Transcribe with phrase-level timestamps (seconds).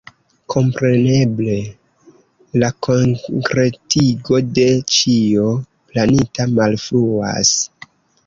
[0.51, 1.57] Kompreneble
[2.63, 5.51] la konkretigo de ĉio
[5.93, 7.55] planita malfruas.